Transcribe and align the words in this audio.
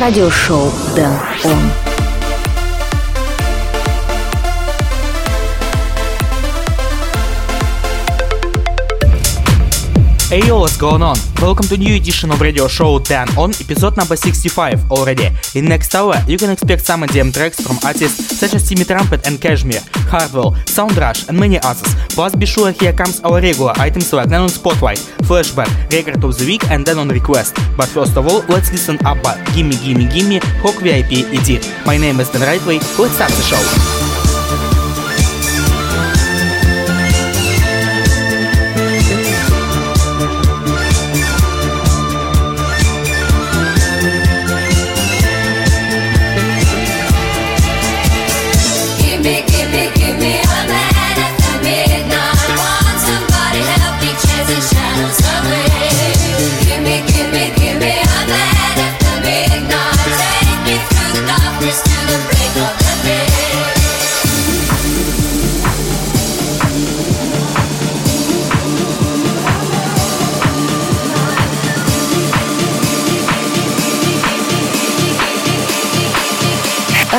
радиошоу 0.00 0.72
Дэн 0.94 1.12
Он. 1.44 2.07
Hey 10.28 10.46
yo, 10.46 10.60
what's 10.60 10.76
going 10.76 11.00
on? 11.00 11.16
Welcome 11.40 11.68
to 11.68 11.78
new 11.78 11.94
edition 11.94 12.30
of 12.30 12.42
radio 12.42 12.68
show 12.68 12.98
Dan 12.98 13.26
On 13.38 13.48
episode 13.48 13.96
number 13.96 14.14
65 14.14 14.90
already. 14.90 15.30
In 15.54 15.64
next 15.64 15.94
hour, 15.94 16.16
you 16.26 16.36
can 16.36 16.50
expect 16.50 16.84
some 16.84 17.00
EDM 17.00 17.32
tracks 17.32 17.58
from 17.58 17.78
artists 17.82 18.36
such 18.36 18.52
as 18.52 18.68
Timmy 18.68 18.84
Trumpet 18.84 19.26
and 19.26 19.38
KSHMR, 19.38 19.80
Hardwell, 20.04 20.52
Soundrush 20.66 21.30
and 21.30 21.40
many 21.40 21.58
others. 21.62 21.94
Plus 22.10 22.34
be 22.34 22.44
sure 22.44 22.72
here 22.72 22.92
comes 22.92 23.20
our 23.20 23.40
regular 23.40 23.72
items 23.76 24.12
like 24.12 24.28
Dan 24.28 24.42
On 24.42 24.50
Spotlight, 24.50 24.98
Flashback, 25.24 25.72
Record 25.90 26.22
of 26.22 26.36
the 26.36 26.44
Week 26.44 26.62
and 26.68 26.84
Dan 26.84 26.98
On 26.98 27.08
Request. 27.08 27.56
But 27.74 27.88
first 27.88 28.14
of 28.18 28.28
all, 28.28 28.44
let's 28.50 28.70
listen 28.70 28.98
ABBA, 29.06 29.32
Gimme 29.54 29.76
Gimme 29.76 30.12
Gimme, 30.12 30.40
Hawk 30.60 30.76
VIP 30.82 31.24
Edit. 31.32 31.64
My 31.86 31.96
name 31.96 32.20
is 32.20 32.28
Dan 32.28 32.42
Rightway, 32.42 32.84
let's 32.98 33.14
start 33.14 33.32
the 33.32 33.42
show. 33.48 33.97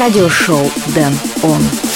Радиошоу 0.09 0.71
Дэн 0.95 1.13
Он. 1.43 1.88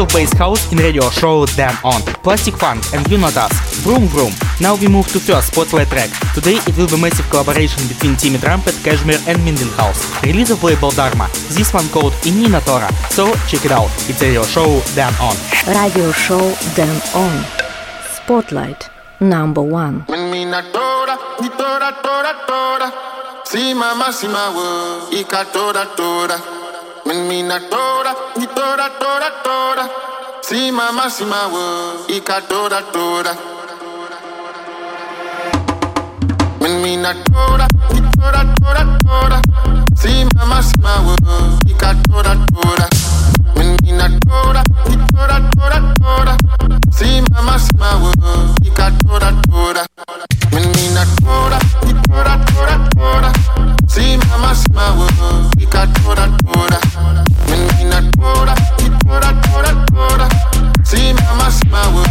Sound 0.00 0.12
of 0.12 0.16
bass 0.16 0.32
house 0.32 0.72
in 0.72 0.78
radio 0.78 1.10
show 1.10 1.44
Dan 1.56 1.76
On, 1.84 2.00
Plastik 2.24 2.56
Funk 2.56 2.80
and 2.94 3.04
Younotus, 3.10 3.52
Vroom 3.84 4.08
Vroom. 4.08 4.32
Now 4.58 4.74
we 4.74 4.88
move 4.88 5.06
to 5.12 5.20
first 5.20 5.52
spotlight 5.52 5.88
track. 5.88 6.08
Today 6.32 6.56
it 6.66 6.74
will 6.78 6.88
be 6.88 6.96
massive 6.96 7.28
collaboration 7.28 7.86
between 7.86 8.16
Timmy 8.16 8.38
Trumpet, 8.38 8.72
KSHMR 8.80 9.20
and 9.28 9.44
Minden 9.44 9.68
House. 9.76 10.00
Release 10.24 10.48
of 10.48 10.64
label 10.64 10.90
Dharma. 10.90 11.28
This 11.52 11.74
one 11.74 11.86
called 11.90 12.14
Inina 12.24 12.64
Tora. 12.64 12.88
So 13.10 13.34
check 13.46 13.66
it 13.66 13.72
out. 13.72 13.90
It's 14.08 14.22
radio 14.22 14.42
show 14.44 14.80
Dan 14.96 15.12
On. 15.20 15.36
Radio 15.68 16.12
show 16.12 16.40
Dan 16.74 16.96
On. 17.12 17.44
Spotlight 18.16 18.88
number 19.20 19.60
one. 19.60 20.06
Si 23.44 23.74
mama 23.74 24.12
si 24.12 24.28
mawo, 24.28 25.10
ika 25.12 25.44
tora 25.52 25.84
tora. 25.96 26.59
When 27.10 27.26
me 27.26 27.42
not 27.42 27.68
tora, 27.72 28.14
ni 28.38 28.46
tora 28.46 28.86
tora 29.00 29.30
tora. 29.42 29.84
Si 30.42 30.70
mama 30.70 31.10
si 31.10 31.24
mawo, 31.24 32.06
ika 32.08 32.40
tora 32.48 32.80
tora. 32.92 33.34
When 36.60 36.80
me 36.82 36.94
not 36.96 37.16
tora, 37.26 37.66
ni 37.90 38.00
tora 38.14 38.42
tora 38.62 38.82
tora. 39.02 39.40
Si 39.96 40.24
mama 40.36 40.62
si 40.62 40.78
mawo, 40.78 41.16
ika 41.66 41.96
tora 42.06 42.32
tora. 42.54 42.86
When 43.56 43.76
me 43.82 43.90
not 43.90 44.12
tora, 44.28 44.62
ni 44.86 44.96
tora 45.10 45.50
tora 45.56 45.78
tora. 45.98 46.36
Si 46.92 47.24
mama 47.32 47.58
si 47.58 47.74
mawo, 47.76 48.12
ika 48.62 48.86
tora 49.02 49.34
tora. 49.50 49.82
When 50.52 50.62
me 50.62 50.94
not 50.94 51.08
tora, 51.24 51.58
ni 51.82 51.92
tora 52.06 52.50
tora 53.94 53.98
tora. 53.98 53.98
Si 53.98 54.16
mama 54.28 54.54
si 54.54 54.66
mawo, 54.72 55.06
ika 55.58 55.86
tora 56.02 56.26
tora. 56.46 56.78
When 57.48 57.62
me 57.66 57.84
not 57.90 58.06
tora, 58.14 58.54
ni 58.78 58.88
tora 59.02 59.30
tora 59.42 59.72
tora. 59.90 60.28
Si 60.84 61.12
mama 61.12 61.50
si 61.50 61.66
mawo, 61.68 62.02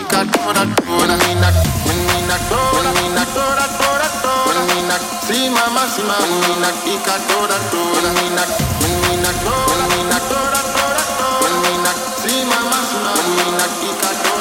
ika 0.00 0.24
tora 0.32 0.64
tora. 0.84 1.16
When 1.16 1.18
me 1.24 1.34
not, 1.40 1.54
when 1.86 1.98
me 2.06 2.18
not 2.28 2.40
tora, 2.48 2.90
when 2.92 3.08
me 3.08 3.14
not 3.16 3.28
tora 3.32 3.66
tora 3.80 4.08
tora. 4.22 4.60
When 4.60 4.76
me 4.76 4.88
not, 4.88 5.00
si 5.24 5.48
mama 5.48 5.88
si 5.88 6.02
mawo, 6.02 6.20
when 6.20 6.40
me 6.44 6.54
not 6.60 6.76
ika 6.84 7.16
tora 7.28 7.58
tora. 7.72 8.00
When 8.02 8.14
me 8.20 8.26
not, 8.36 8.50
when 8.80 8.94
me 9.02 9.14
not 9.24 9.36
tora, 9.40 9.84
when 9.88 10.04
me 10.04 10.10
not 10.12 10.22
tora 10.28 10.60
tora 10.76 11.02
tora. 11.16 11.40
When 11.42 11.54
me 11.64 11.72
not, 11.80 11.96
si 12.20 12.44
mama 12.44 12.78
si 12.88 12.98
mawo, 13.04 13.16
when 13.16 13.32
me 13.40 13.46
not 13.56 13.72
ika 13.88 14.10
tora 14.20 14.31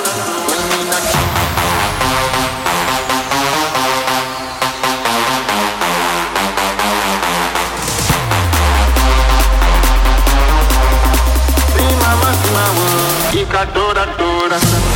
ika 13.52 13.66
tora 13.74 14.06
tora. 14.18 14.91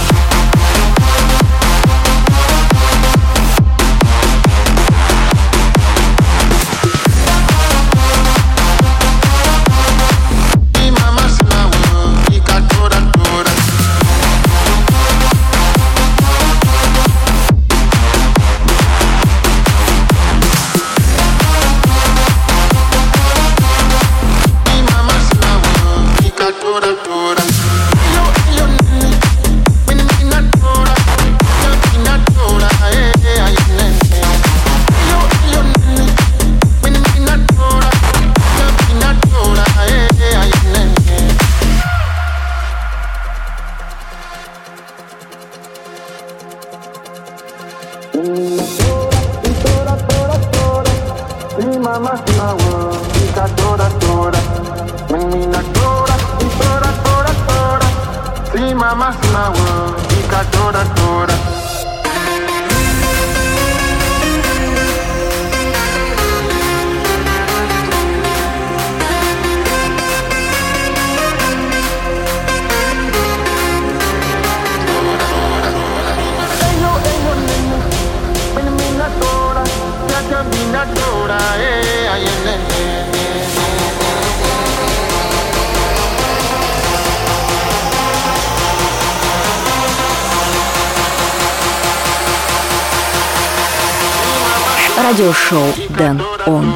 Радиошоу 95.16 95.64
Дэн 95.98 96.22
Он. 96.46 96.75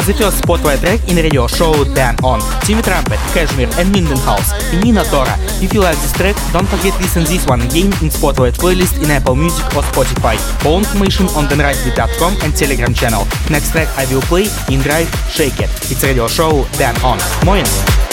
Was 0.00 0.06
the 0.06 0.14
first 0.14 0.38
spotlight 0.38 0.78
track 0.80 1.06
in 1.10 1.16
radio 1.16 1.46
show 1.46 1.84
Dan 1.84 2.16
On. 2.24 2.40
Timmy 2.64 2.80
Trumpet, 2.80 3.18
KSHMR 3.36 3.68
and 3.78 3.92
Minden 3.92 4.16
House. 4.16 4.50
Nina 4.82 5.04
Tora. 5.04 5.36
If 5.60 5.74
you 5.74 5.80
like 5.80 5.98
this 5.98 6.12
track, 6.12 6.36
don't 6.54 6.66
forget 6.66 6.94
to 6.94 7.02
listen 7.02 7.24
this 7.24 7.44
one 7.46 7.60
again 7.60 7.92
in 8.00 8.08
Spotlight 8.08 8.54
playlist 8.54 8.96
in 9.04 9.10
Apple 9.10 9.36
Music 9.36 9.66
or 9.76 9.82
Spotify. 9.92 10.40
All 10.64 10.78
information 10.78 11.26
on 11.36 11.44
danrightbeat.com 11.52 12.32
and 12.40 12.56
Telegram 12.56 12.94
channel. 12.94 13.26
Next 13.50 13.72
track 13.72 13.88
I 13.98 14.06
will 14.10 14.22
play 14.22 14.48
in 14.70 14.80
Drive 14.80 15.12
Shake 15.28 15.60
It. 15.60 15.68
It's 15.92 16.02
radio 16.02 16.28
show 16.28 16.64
Dan 16.78 16.96
On. 17.04 17.18
Moin! 17.44 18.09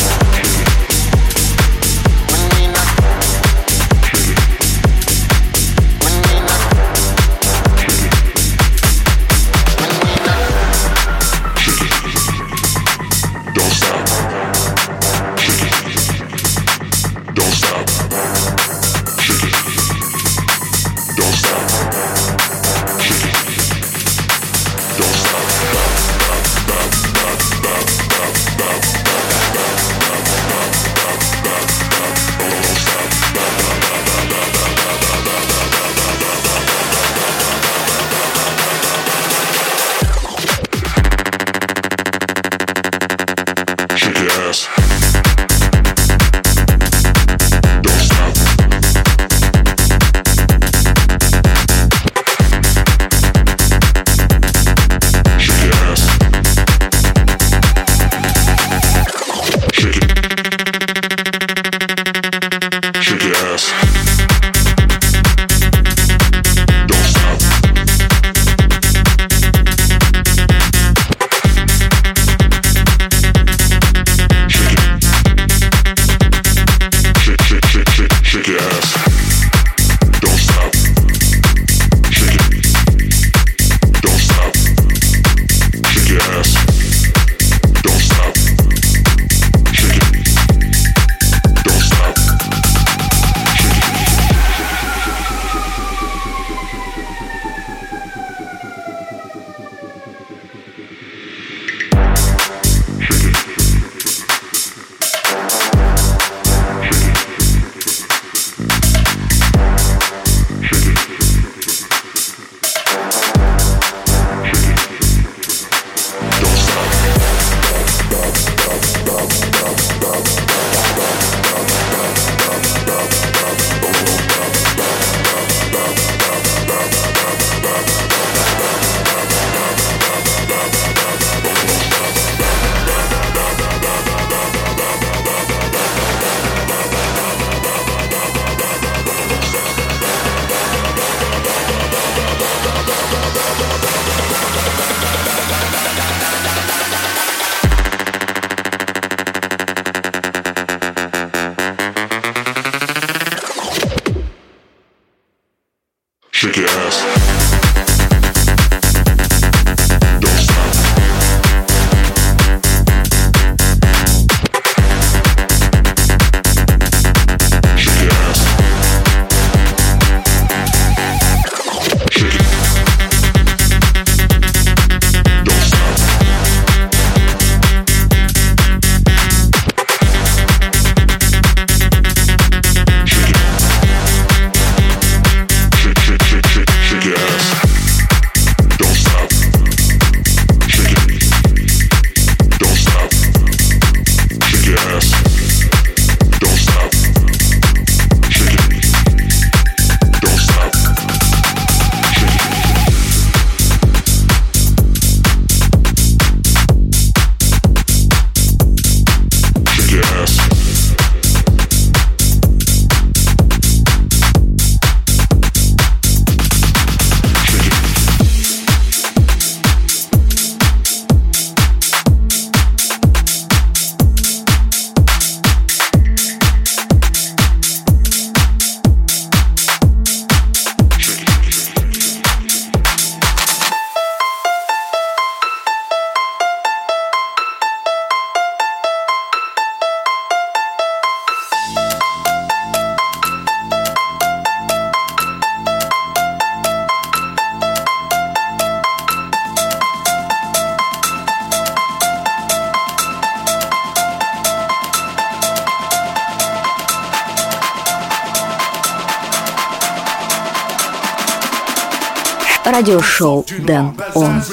Радиошоу 262.77 263.43
Дэн 263.65 263.95
Он. 264.13 264.43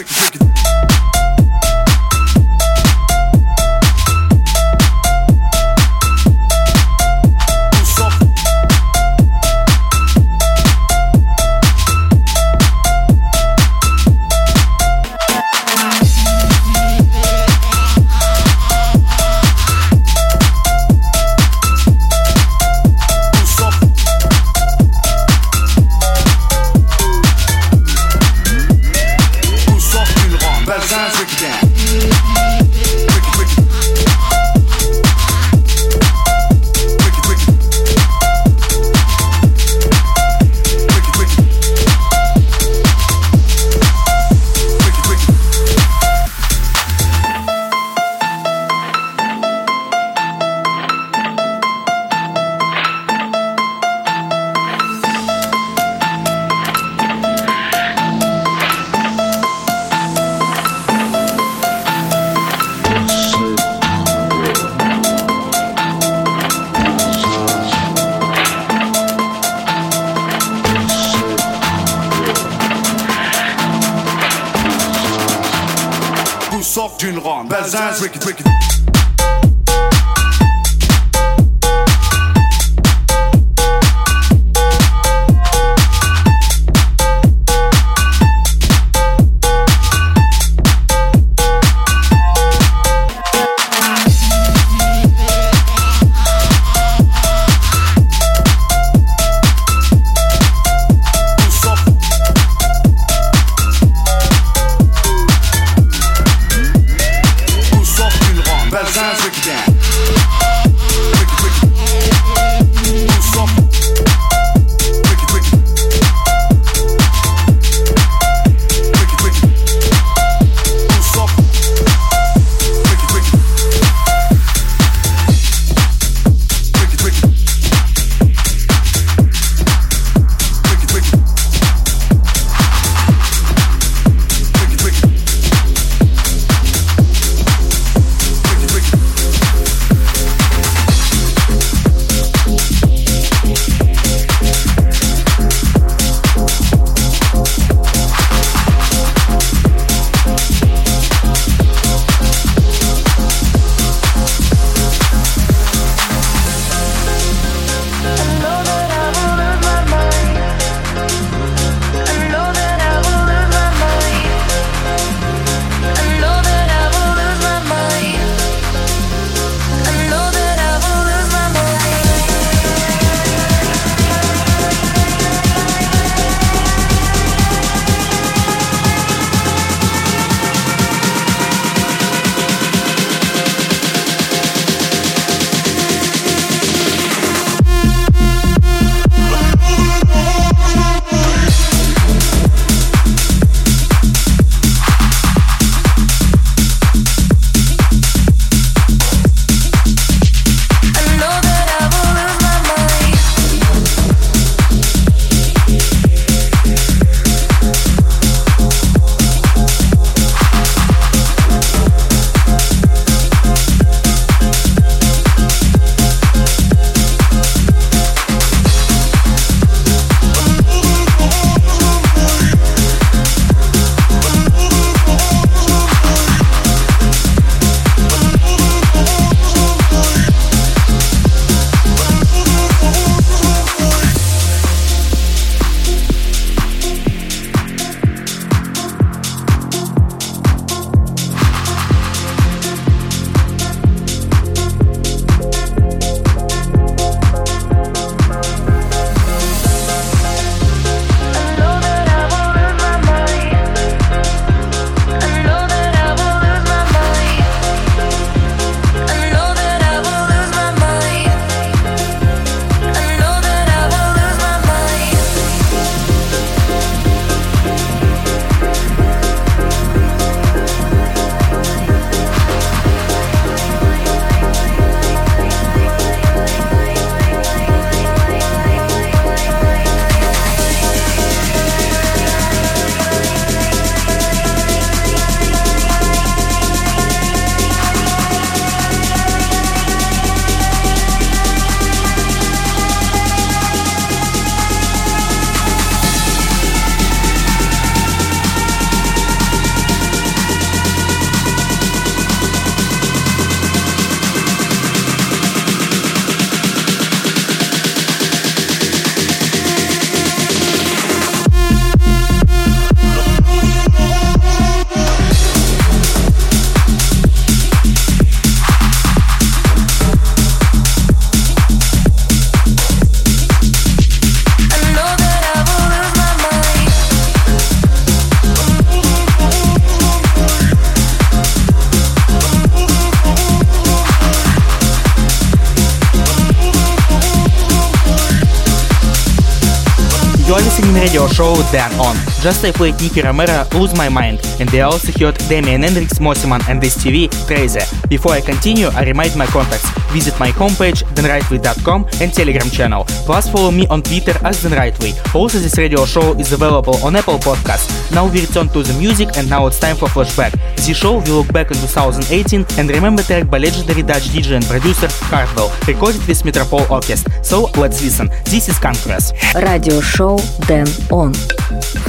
Dan 341.75 341.91
On. 341.99 342.15
Just 342.41 342.65
I 342.65 342.71
played 342.71 342.95
Nicky 343.00 343.21
Romero, 343.21 343.67
Lose 343.75 343.97
My 343.97 344.08
Mind, 344.08 344.39
and 344.60 344.69
they 344.69 344.82
also 344.82 345.10
heard 345.19 345.34
Damien 345.49 345.82
N-Drix, 345.82 346.21
Mosimann, 346.21 346.63
and 346.69 346.80
this 346.80 346.97
TV, 346.97 347.26
Crazy. 347.49 347.80
Before 348.08 348.30
I 348.30 348.41
continue, 348.41 348.87
I 348.95 349.02
remind 349.02 349.34
my 349.34 349.47
contacts. 349.47 349.91
Visit 350.13 350.39
my 350.39 350.52
homepage, 350.52 351.02
danrightway.com 351.17 352.06
and 352.21 352.32
Telegram 352.32 352.71
channel. 352.71 353.02
Plus 353.26 353.50
follow 353.50 353.73
me 353.73 353.89
on 353.89 354.02
Twitter 354.02 354.34
as 354.45 354.63
thenrightway. 354.63 355.13
Also 355.34 355.58
this 355.58 355.76
radio 355.76 356.06
show 356.06 356.39
is 356.39 356.52
available 356.52 356.97
on 357.04 357.17
Apple 357.17 357.39
Podcasts. 357.39 357.91
Now 358.15 358.30
we 358.30 358.43
return 358.43 358.69
to 358.69 358.84
the 358.84 358.97
music 358.97 359.37
and 359.37 359.50
now 359.50 359.67
it's 359.67 359.80
time 359.80 359.97
for 359.97 360.06
flashback. 360.06 360.52
The 360.87 360.95
show 360.95 361.19
we 361.19 361.32
look 361.32 361.52
back 361.52 361.73
in 361.73 361.76
2018 361.78 362.67
and 362.78 362.89
remember 362.89 363.23
track 363.25 363.50
by 363.50 363.58
legendary 363.58 364.02
Dutch 364.02 364.30
DJ 364.30 364.54
and 364.54 364.65
producer 364.67 365.08
Hardwell, 365.26 365.73
recorded 365.89 366.25
with 366.28 366.45
Metropole 366.45 366.87
Orchestra. 366.89 367.32
So 367.43 367.65
let's 367.75 368.00
listen. 368.00 368.30
This 368.45 368.69
is 368.69 368.78
Conquest. 368.78 369.34
Radio 369.56 370.00
show 370.00 370.39
Dan 370.69 370.87
On. 371.10 371.32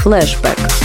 Флэшбэк. 0.04 0.83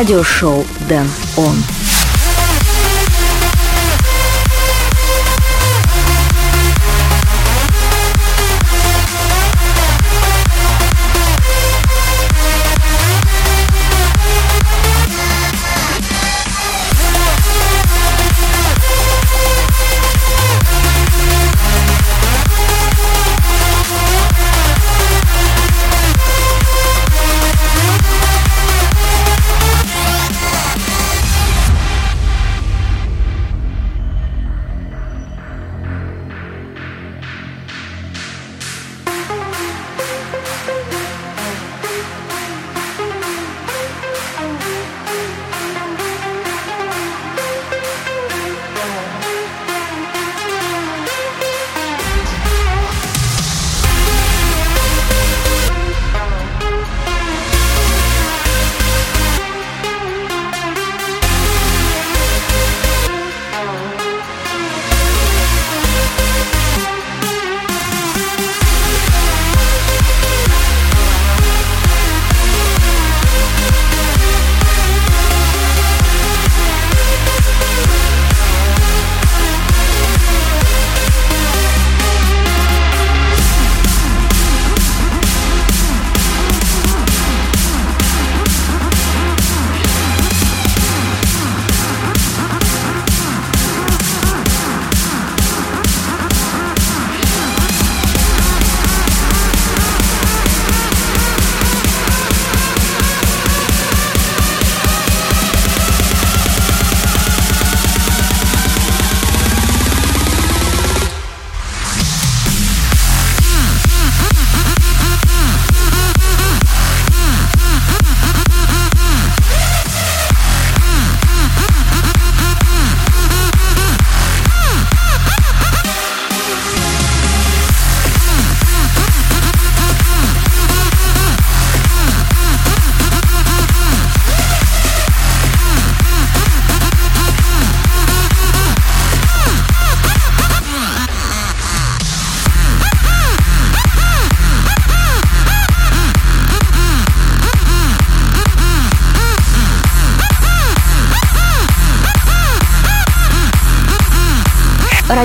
Радиошоу 0.00 0.64
Дэн 0.88 1.06
Он. 1.36 1.79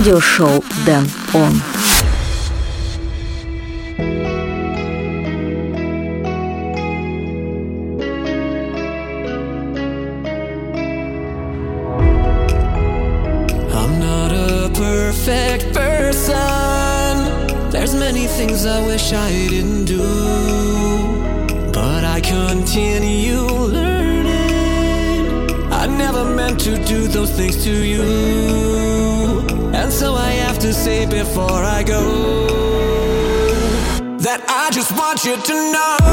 Радиошоу 0.05 0.62
Дэн 0.85 1.09
Он. 1.33 1.62
I'm 13.73 13.99
not 13.99 14.33
a 14.33 14.70
perfect 14.75 15.73
person. 15.73 17.70
There's 17.70 17.94
many 17.94 18.27
things 18.27 18.66
I 18.66 18.87
wish 18.87 19.14
I 19.14 19.31
didn't 19.49 19.87
do. 19.87 20.05
But 21.73 22.05
I 22.05 22.20
continue 22.20 23.40
learning. 23.40 25.27
I 25.73 25.87
never 25.87 26.25
meant 26.37 26.61
to 26.61 26.77
do 26.85 27.09
those 27.09 27.31
things 27.31 27.64
to 27.64 27.73
you. 27.73 28.93
So 29.95 30.13
I 30.13 30.31
have 30.31 30.60
to 30.60 30.73
say 30.73 31.05
before 31.05 31.63
I 31.63 31.81
go 31.81 32.47
that 34.19 34.43
I 34.49 34.69
just 34.71 34.91
want 34.91 35.23
you 35.23 35.38
to 35.38 35.53
know 35.71 36.05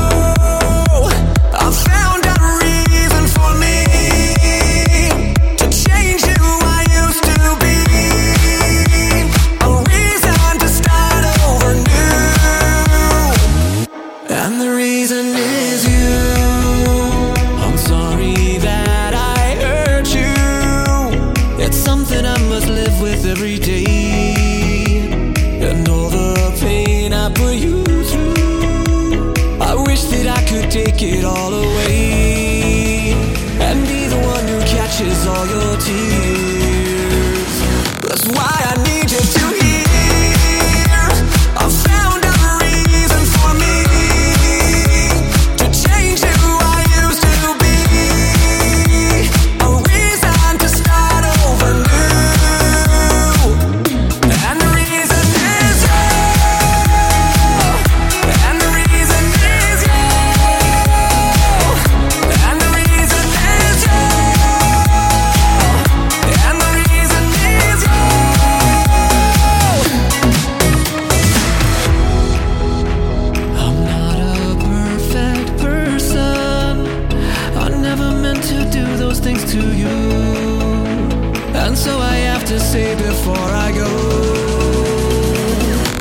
And 81.72 81.78
so 81.78 81.98
I 82.00 82.16
have 82.16 82.44
to 82.48 82.60
say 82.60 82.94
before 82.96 83.34
I 83.34 83.72
go 83.72 83.88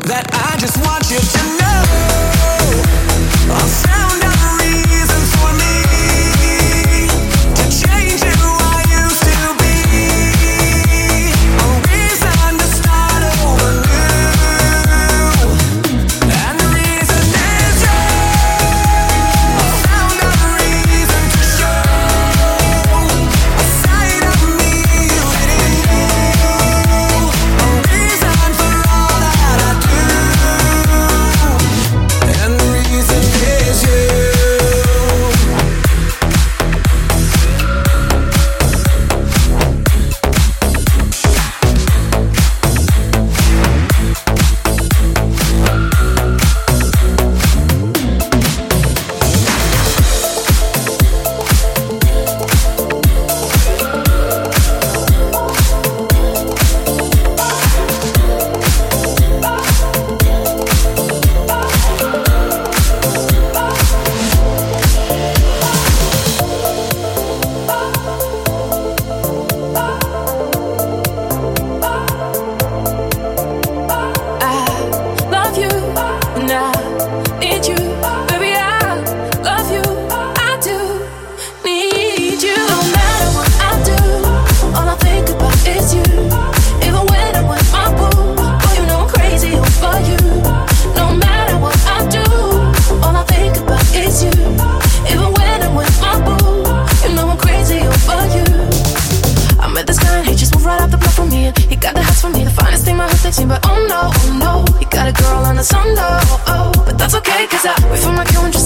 that 0.04 0.28
I 0.34 0.58
just 0.60 0.78
want 0.86 1.10
you 1.10 1.18
to. 1.18 1.41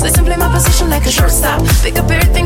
They 0.06 0.12
simply 0.12 0.38
my 0.38 0.52
position 0.54 0.92
like 0.92 1.04
a 1.08 1.12
shortstop. 1.12 1.66
Pick 1.82 1.98
up 1.98 2.12
everything 2.12 2.46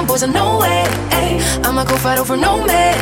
them 0.00 0.06
boys 0.06 0.22
are 0.22 0.32
no 0.32 0.58
way. 0.58 0.84
I'ma 1.64 1.84
go 1.84 1.96
fight 1.96 2.18
over 2.18 2.36
no 2.36 2.64
man. 2.64 2.96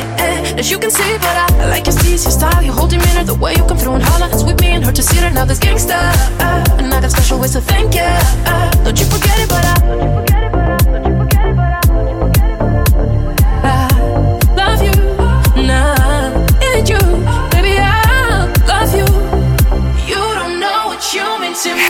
As 0.59 0.69
you 0.69 0.77
can 0.77 0.91
see, 0.91 1.17
but 1.17 1.35
I, 1.43 1.47
I 1.63 1.65
like 1.69 1.85
your 1.85 1.95
steez, 1.95 2.23
your 2.23 2.31
style, 2.31 2.61
your 2.61 2.73
whole 2.73 2.87
demeanor, 2.87 3.23
the 3.23 3.35
way 3.35 3.53
you 3.55 3.63
come 3.65 3.77
through 3.77 3.93
and 3.93 4.03
holler. 4.03 4.29
It's 4.33 4.43
with 4.43 4.59
me 4.59 4.67
and 4.75 4.85
her 4.85 4.91
to 4.91 5.01
see 5.03 5.17
her 5.17 5.31
now. 5.31 5.45
This 5.45 5.59
gangsta, 5.59 5.97
and 6.79 6.93
I 6.93 7.01
got 7.01 7.11
special 7.11 7.39
ways 7.39 7.53
to 7.53 7.61
thank 7.61 7.95
you. 7.95 8.09
Don't 8.83 8.83
Don't 8.85 8.99
you 8.99 9.05
forget 9.05 9.39
it, 9.39 9.49
but 9.49 9.65
I. 9.65 9.79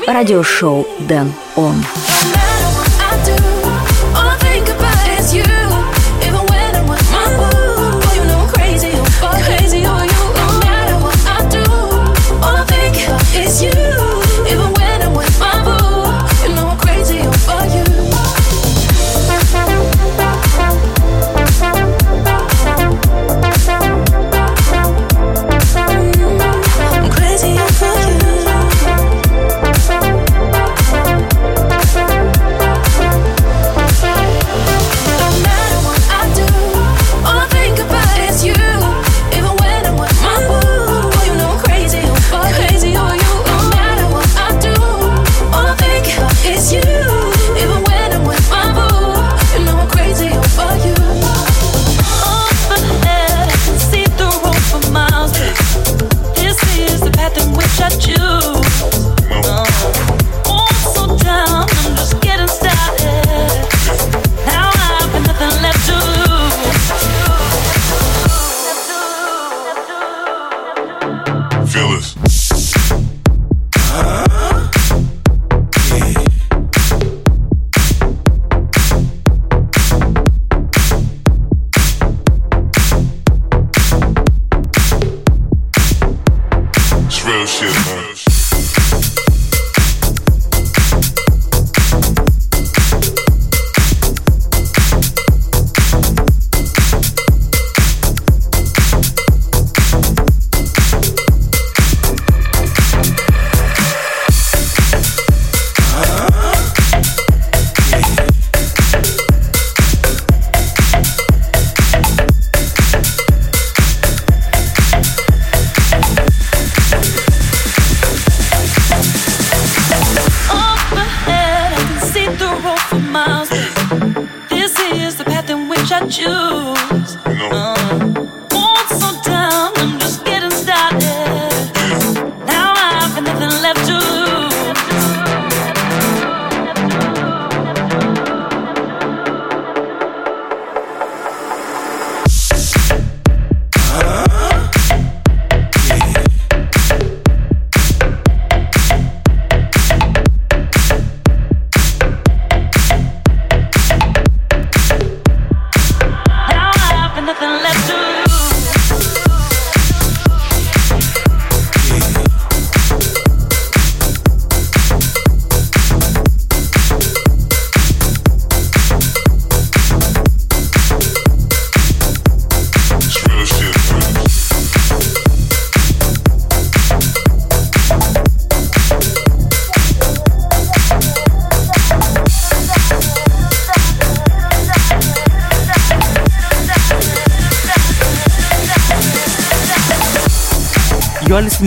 Радиошоу 0.08 0.86
Дэн 1.08 1.32
Он. 1.56 1.76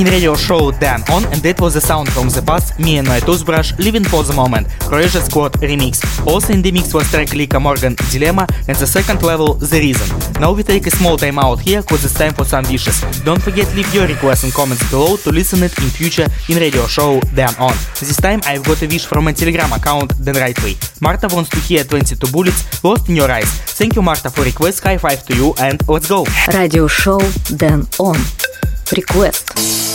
in 0.03 0.13
radio 0.13 0.35
show 0.35 0.73
Dan 0.73 1.01
On, 1.15 1.25
and 1.33 1.41
that 1.43 1.61
was 1.61 1.75
the 1.75 1.81
sound 1.81 2.11
from 2.13 2.29
the 2.29 2.43
past, 2.43 2.79
me 2.79 2.99
and 2.99 3.07
my 3.07 3.21
toothbrush 3.21 3.73
living 3.79 4.05
for 4.05 4.23
the 4.25 4.33
moment, 4.33 4.67
Croatia 4.81 5.21
Squad 5.21 5.53
remix. 5.61 5.95
Also 6.27 6.53
in 6.53 6.63
the 6.63 6.73
mix 6.73 6.93
was 6.93 7.09
track 7.11 7.33
Lika 7.33 7.61
Morgan 7.61 7.95
Dilemma 8.11 8.47
and 8.69 8.77
the 8.77 8.87
second 8.87 9.23
level 9.23 9.55
The 9.55 9.79
Reason. 9.79 10.09
Now 10.41 10.53
we 10.53 10.63
take 10.63 10.87
a 10.87 10.91
small 10.91 11.17
time 11.17 11.39
out 11.39 11.61
here 11.61 11.83
cause 11.83 12.05
it's 12.05 12.15
time 12.15 12.33
for 12.33 12.45
some 12.45 12.65
wishes. 12.65 13.01
Don't 13.23 13.41
forget 13.41 13.67
leave 13.77 13.93
your 13.95 14.07
requests 14.07 14.45
and 14.45 14.53
comments 14.53 14.83
below 14.91 15.17
to 15.17 15.31
listen 15.31 15.63
it 15.63 15.77
in 15.79 15.89
future 15.91 16.29
in 16.49 16.57
radio 16.57 16.87
show 16.87 17.21
Dan 17.35 17.55
On. 17.61 17.77
This 18.01 18.17
time 18.17 18.41
I've 18.45 18.65
got 18.65 18.83
a 18.83 18.87
wish 18.87 19.07
from 19.07 19.25
my 19.25 19.33
telegram 19.33 19.73
account 19.73 20.09
Dan 20.25 20.35
Rightway. 20.35 20.75
Marta 21.01 21.29
wants 21.35 21.51
to 21.51 21.61
hear 21.61 21.85
22 21.85 22.33
bullets 22.33 22.83
lost 22.83 23.09
in 23.09 23.17
your 23.17 23.31
eyes. 23.31 23.51
Thank 23.79 23.95
you 23.97 24.03
Marta 24.03 24.31
for 24.31 24.43
request, 24.43 24.83
high 24.83 24.99
five 24.99 25.25
to 25.27 25.37
you 25.37 25.55
and 25.59 25.87
let's 25.89 26.09
go! 26.09 26.25
Radio 26.53 26.89
show 26.89 27.21
Dan 27.57 27.87
On. 28.01 28.17
Request. 28.97 29.92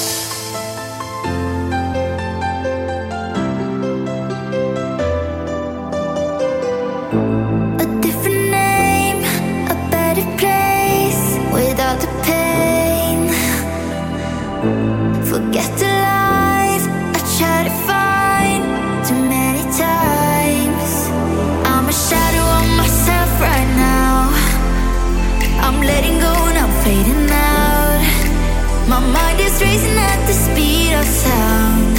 Sound. 31.07 31.97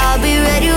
I'll 0.00 0.20
be 0.20 0.38
ready 0.38 0.75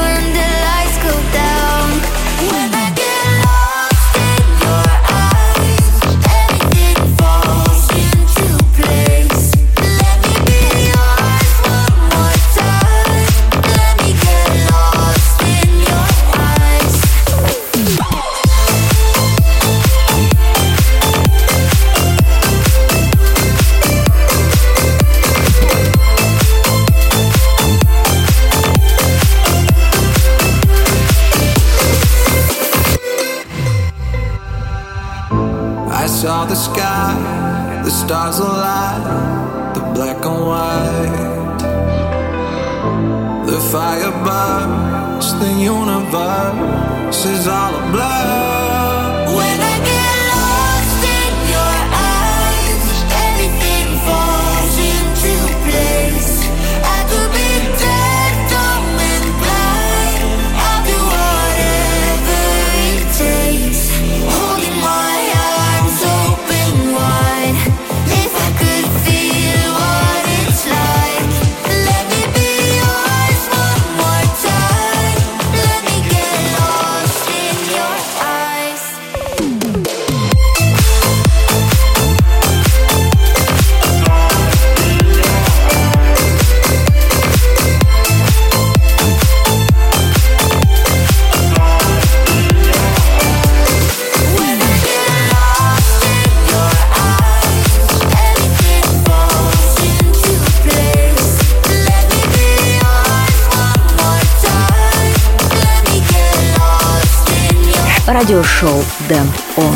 Дэн 109.09 109.27
Он. 109.57 109.68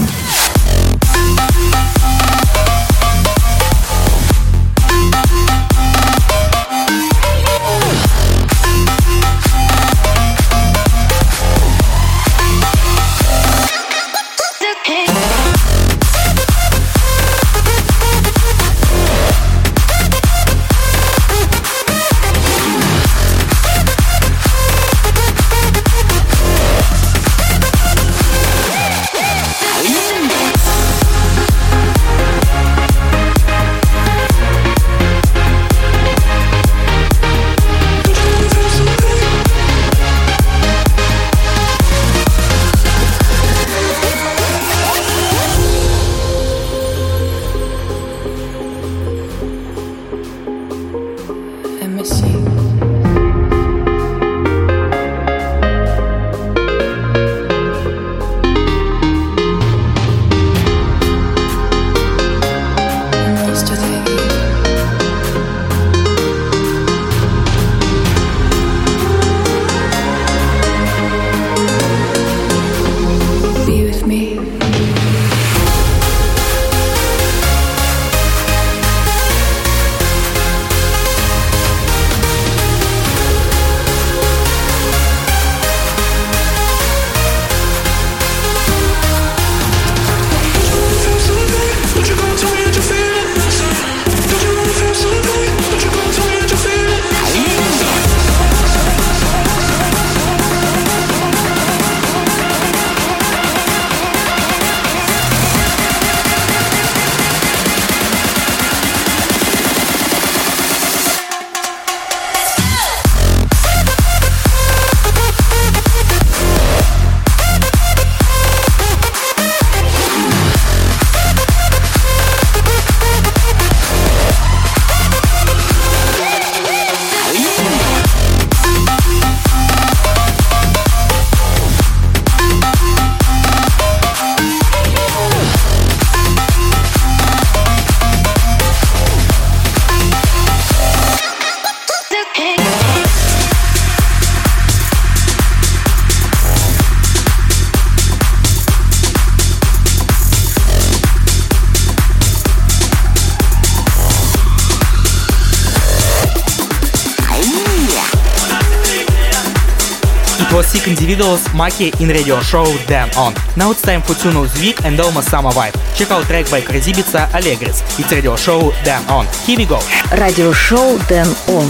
Individuals, 160.94 161.41
Maki 161.58 161.89
in 162.00 162.10
radio 162.10 162.39
show 162.41 162.66
Dan 162.86 163.10
On. 163.18 163.34
Now 163.58 163.72
it's 163.72 163.82
time 163.82 164.04
for 164.04 164.14
Tune 164.14 164.38
of 164.38 164.54
the 164.54 164.60
Week 164.62 164.86
and 164.86 165.00
almost 165.00 165.28
Summer 165.30 165.50
Vibe. 165.50 165.74
Check 165.98 166.12
out 166.12 166.26
track 166.26 166.46
by 166.52 166.62
Crazy 166.62 166.91
Ibiza 166.91 167.26
Allegris. 167.34 167.82
It's 168.00 168.12
radio 168.12 168.36
show 168.36 168.72
Dan 168.84 169.02
On. 169.10 169.26
Here 169.44 169.58
we 169.58 169.66
go. 169.66 169.80
Радиошоу 170.12 171.00
Дэн 171.10 171.28
Он. 171.48 171.68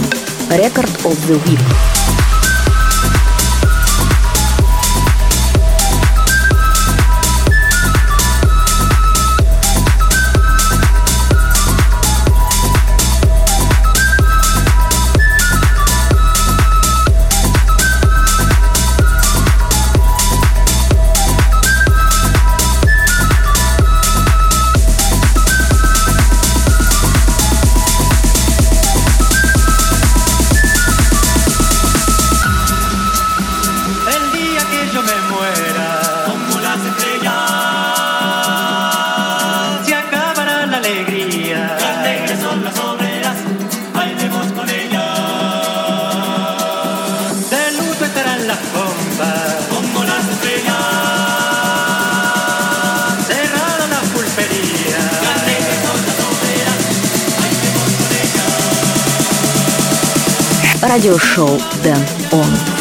Record 0.50 0.92
of 1.06 1.16
the 1.26 1.38
Week. 1.48 2.03
Радиошоу 60.94 61.58
Дэн 61.82 61.98
Он. 62.30 62.73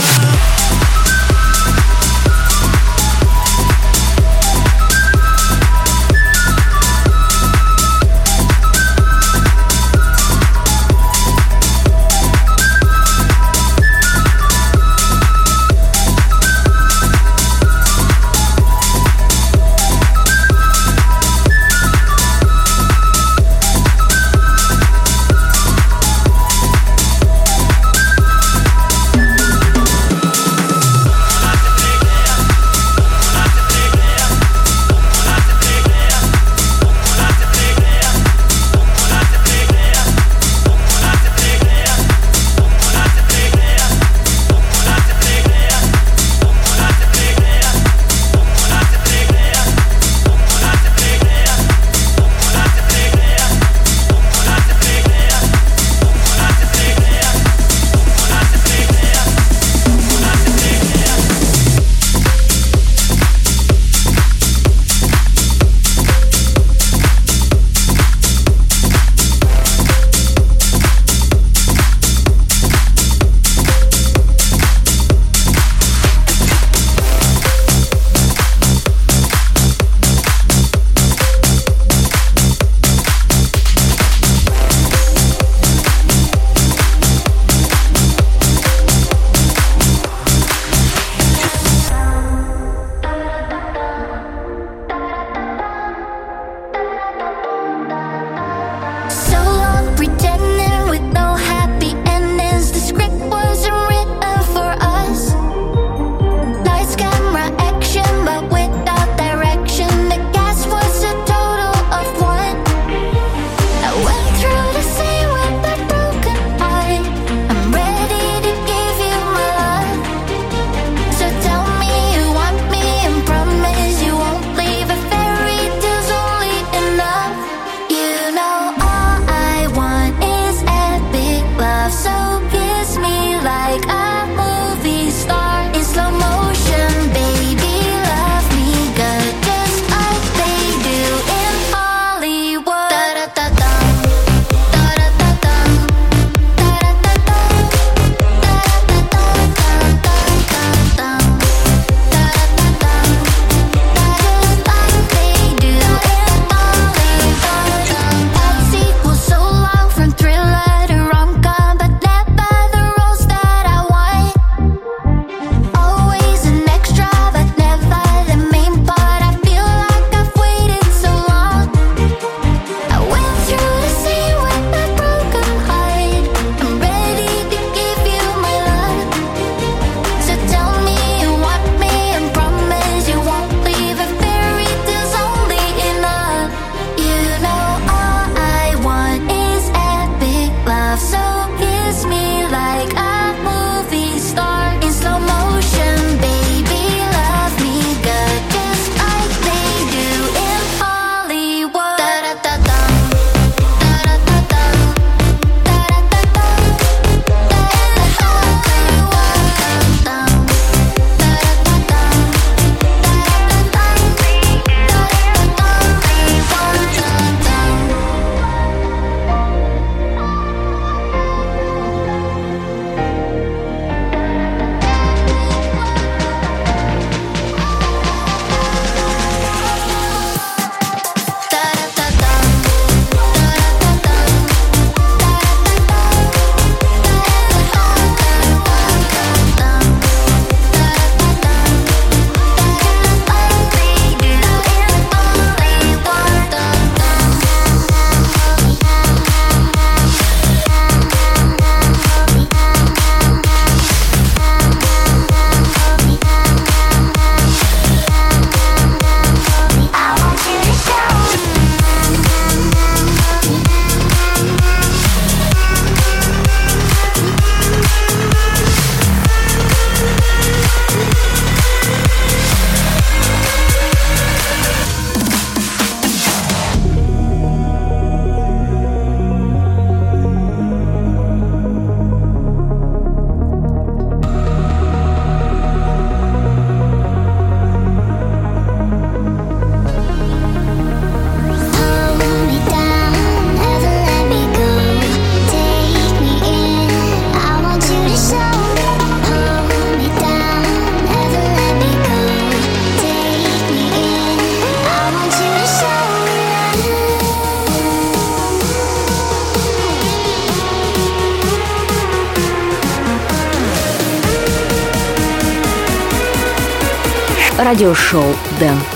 радиошоу 317.73 318.35
«Дэн». 318.59 318.92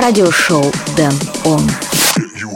радиошоу 0.00 0.72
Дэн 0.96 1.12
Он. 1.44 1.70
You. 2.34 2.50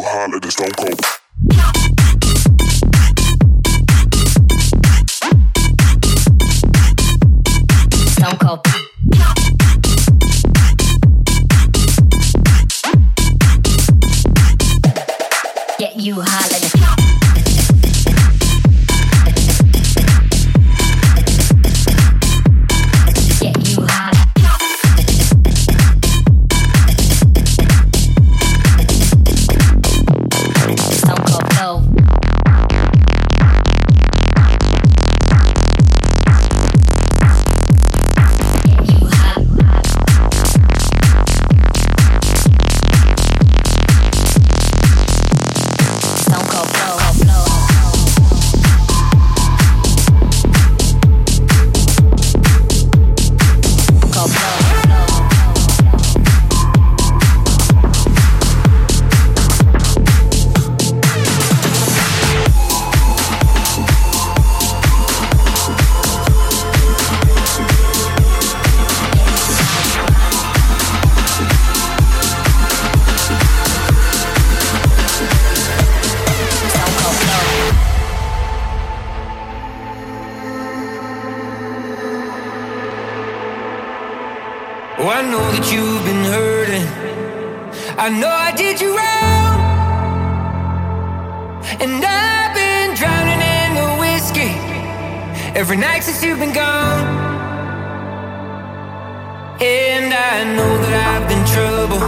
Know 100.45 100.77
that 100.79 100.95
I've 101.11 101.27
been 101.29 101.45
trouble, 101.47 102.01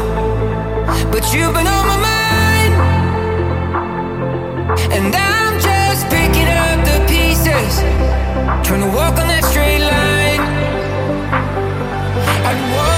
but 1.10 1.24
you've 1.32 1.54
been 1.54 1.66
on 1.66 1.86
my 1.86 1.98
mind. 2.10 2.72
And 4.92 5.14
I'm 5.14 5.58
just 5.58 6.08
picking 6.10 6.48
up 6.48 6.84
the 6.84 6.98
pieces, 7.08 7.80
trying 8.66 8.82
to 8.82 8.90
walk 8.94 9.18
on 9.18 9.28
that 9.28 9.44
straight 9.44 9.80
line. 9.80 10.42
I'd 12.48 12.60
walk 12.74 12.95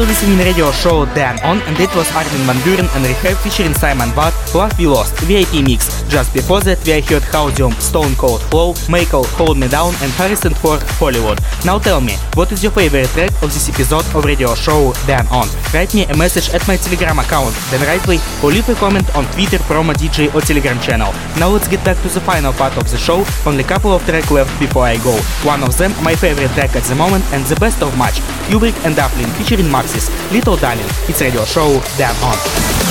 Still 0.00 0.09
listening 0.20 0.44
radio 0.44 0.70
show 0.70 1.06
Dan 1.14 1.40
On 1.42 1.56
and 1.62 1.80
it 1.80 1.88
was 1.96 2.10
Armin 2.12 2.44
van 2.44 2.56
Buuren 2.60 2.88
and 2.94 3.04
R3HAB 3.06 3.36
featuring 3.42 3.72
Simon 3.72 4.14
Ward, 4.14 4.34
Love 4.54 4.76
We 4.78 4.86
Lost, 4.86 5.16
VIP 5.20 5.64
Mix. 5.64 6.02
Just 6.12 6.34
before 6.34 6.60
that 6.60 6.84
we 6.84 7.00
heard 7.00 7.22
Hausium, 7.32 7.72
Stone 7.80 8.16
Cold 8.16 8.42
Flow, 8.50 8.74
Michael, 8.90 9.24
Hold 9.40 9.56
Me 9.56 9.68
Down 9.68 9.94
and 10.02 10.12
Harrison 10.12 10.52
Ford, 10.52 10.82
Hollywood. 11.00 11.40
Now 11.64 11.78
tell 11.78 12.02
me, 12.02 12.16
what 12.34 12.52
is 12.52 12.62
your 12.62 12.72
favorite 12.72 13.08
track 13.08 13.32
of 13.40 13.48
this 13.54 13.68
episode 13.70 14.04
of 14.14 14.24
radio 14.24 14.54
show 14.54 14.92
Dan 15.06 15.26
On? 15.28 15.48
Write 15.72 15.94
me 15.94 16.04
a 16.04 16.16
message 16.16 16.52
at 16.52 16.66
my 16.68 16.76
telegram 16.76 17.18
account, 17.18 17.54
Dan 17.70 17.80
Rightway, 17.88 18.20
or 18.44 18.50
leave 18.50 18.68
a 18.68 18.74
comment 18.74 19.08
on 19.16 19.24
Twitter, 19.32 19.58
Promo 19.64 19.94
DJ 19.94 20.28
or 20.34 20.42
Telegram 20.42 20.78
channel. 20.80 21.12
Now 21.40 21.48
let's 21.48 21.68
get 21.68 21.82
back 21.82 21.96
to 22.02 22.08
the 22.08 22.20
final 22.20 22.52
part 22.52 22.76
of 22.76 22.90
the 22.90 22.98
show, 22.98 23.24
only 23.46 23.64
a 23.64 23.66
couple 23.66 23.92
of 23.92 24.04
tracks 24.04 24.30
left 24.30 24.52
before 24.60 24.84
I 24.84 24.98
go. 24.98 25.16
One 25.48 25.62
of 25.62 25.78
them 25.78 25.92
my 26.04 26.14
favorite 26.14 26.50
track 26.52 26.76
at 26.76 26.84
the 26.84 26.94
moment 26.94 27.24
and 27.32 27.42
the 27.46 27.56
best 27.56 27.80
of 27.80 27.96
much, 27.96 28.20
Kubrick 28.50 28.76
and 28.84 28.94
Dublin 28.94 29.30
featuring 29.40 29.70
Maxis, 29.70 30.09
Little 30.32 30.56
Darling. 30.56 30.86
It's 31.08 31.20
radio 31.20 31.44
show 31.44 31.80
Dan 31.96 32.14
On. 32.22 32.89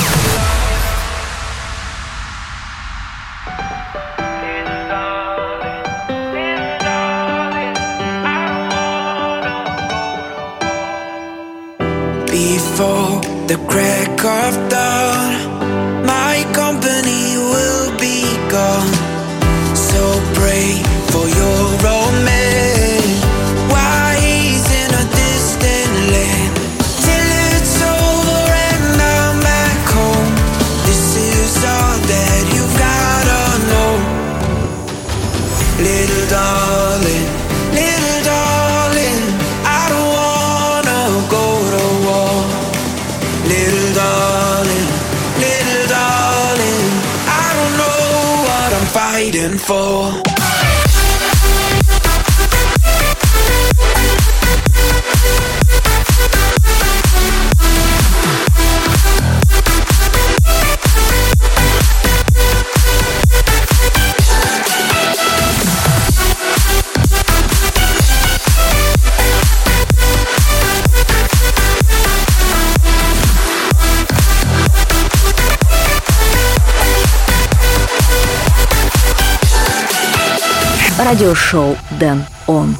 For. 49.59 50.28
Радиошоу 81.19 81.75
Дэн 81.99 82.23
Он. 82.47 82.77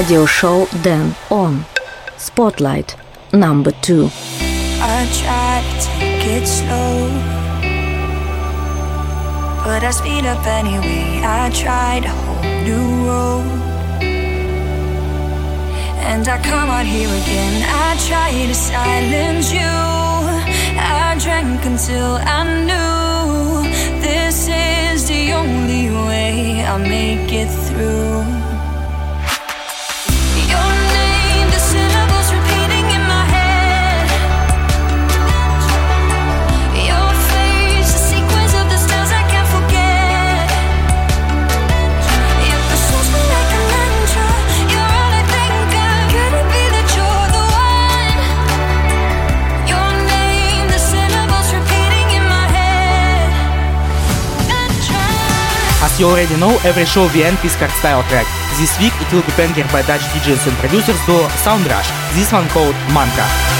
Radio 0.00 0.24
Show 0.24 0.66
Dan 0.82 1.14
On 1.28 1.62
Spotlight 2.16 2.96
number 3.34 3.70
two. 3.82 4.08
I 4.80 5.04
tried 5.20 5.68
to 5.84 5.90
get 6.24 6.48
slow, 6.48 7.06
but 9.62 9.84
I 9.84 9.90
speed 9.90 10.24
up 10.24 10.46
anyway. 10.46 11.20
I 11.22 11.50
tried 11.50 12.04
a 12.06 12.08
whole 12.08 12.42
new 12.64 12.86
road, 13.08 13.44
and 16.08 16.26
I 16.26 16.38
come 16.48 16.70
out 16.70 16.86
here 16.86 17.12
again. 17.22 17.62
I 17.68 17.90
try 18.08 18.30
to 18.46 18.54
silence 18.54 19.52
you. 19.52 19.76
I 20.80 21.14
drank 21.20 21.62
until 21.66 22.16
I 22.24 22.40
knew 22.68 23.68
this 24.00 24.48
is 24.48 25.06
the 25.06 25.34
only 25.34 25.90
way 26.08 26.64
I'll 26.64 26.78
make 26.78 27.30
it 27.34 27.50
through. 27.66 28.39
You 56.00 56.06
already 56.06 56.34
know, 56.40 56.58
every 56.64 56.86
show 56.86 57.06
we 57.12 57.22
end 57.22 57.38
with 57.42 57.52
hardstyle 57.60 58.02
track. 58.08 58.26
This 58.58 58.72
week 58.80 58.92
it 59.04 59.12
will 59.12 59.22
be 59.22 59.36
banger 59.36 59.68
by 59.70 59.82
Dutch 59.82 60.00
DJs 60.16 60.48
and 60.48 60.56
producers 60.56 60.98
duo 61.04 61.28
Sound 61.44 61.66
Rush, 61.66 61.90
This 62.16 62.32
one 62.32 62.48
called 62.48 62.74
Mantra. 62.96 63.59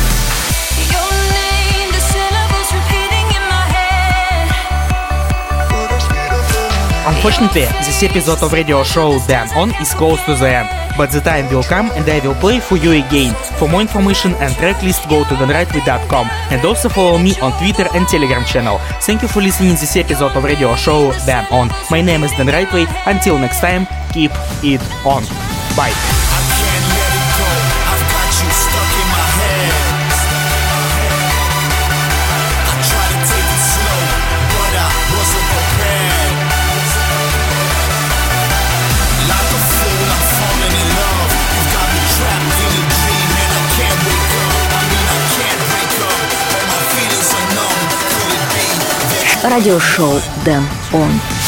Unfortunately, 7.03 7.61
this 7.81 8.03
episode 8.03 8.43
of 8.43 8.53
radio 8.53 8.83
show 8.83 9.17
Dan 9.25 9.49
On 9.57 9.71
is 9.81 9.91
close 9.93 10.21
to 10.25 10.35
the 10.35 10.47
end, 10.47 10.69
but 10.95 11.09
the 11.11 11.19
time 11.19 11.49
will 11.49 11.63
come 11.63 11.89
and 11.97 12.07
I 12.07 12.19
will 12.25 12.35
play 12.35 12.59
for 12.59 12.77
you 12.77 12.91
again. 12.91 13.33
For 13.57 13.67
more 13.67 13.81
information 13.81 14.33
and 14.35 14.53
track 14.53 14.83
list, 14.83 15.09
go 15.09 15.23
to 15.23 15.33
danrightway.com 15.33 16.27
and 16.51 16.63
also 16.63 16.89
follow 16.89 17.17
me 17.17 17.33
on 17.41 17.57
Twitter 17.57 17.89
and 17.95 18.07
Telegram 18.07 18.45
channel. 18.45 18.77
Thank 19.01 19.23
you 19.23 19.27
for 19.27 19.41
listening 19.41 19.73
to 19.75 19.81
this 19.81 19.95
episode 19.95 20.33
of 20.37 20.43
radio 20.43 20.75
show 20.75 21.11
Dan 21.25 21.47
On. 21.51 21.69
My 21.89 22.01
name 22.01 22.23
is 22.23 22.31
Dan 22.33 22.45
Rightway. 22.47 22.85
Until 23.07 23.39
next 23.39 23.61
time, 23.61 23.87
keep 24.13 24.31
it 24.61 24.81
on. 25.03 25.23
Bye. 25.75 26.20
Радиошоу 49.43 50.21
Дэн 50.45 50.63
Он. 50.93 51.40